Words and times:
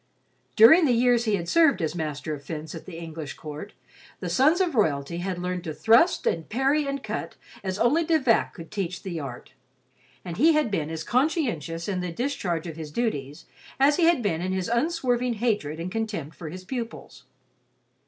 During 0.55 0.85
the 0.87 0.93
years 0.93 1.25
he 1.25 1.35
had 1.35 1.47
served 1.47 1.79
as 1.79 1.93
master 1.93 2.33
of 2.33 2.43
fence 2.43 2.73
at 2.73 2.87
the 2.87 2.97
English 2.97 3.35
Court, 3.35 3.73
the 4.19 4.31
sons 4.31 4.59
of 4.59 4.73
royalty 4.73 5.17
had 5.17 5.37
learned 5.37 5.63
to 5.65 5.75
thrust 5.75 6.25
and 6.25 6.49
parry 6.49 6.87
and 6.87 7.03
cut 7.03 7.35
as 7.63 7.77
only 7.77 8.03
De 8.03 8.17
Vac 8.17 8.51
could 8.51 8.71
teach 8.71 9.03
the 9.03 9.19
art, 9.19 9.53
and 10.25 10.37
he 10.37 10.53
had 10.53 10.71
been 10.71 10.89
as 10.89 11.03
conscientious 11.03 11.87
in 11.87 11.99
the 11.99 12.11
discharge 12.11 12.65
of 12.65 12.77
his 12.77 12.89
duties 12.89 13.45
as 13.79 13.97
he 13.97 14.05
had 14.05 14.23
been 14.23 14.41
in 14.41 14.53
his 14.53 14.69
unswerving 14.69 15.35
hatred 15.35 15.79
and 15.79 15.91
contempt 15.91 16.35
for 16.35 16.49
his 16.49 16.63
pupils. 16.65 17.25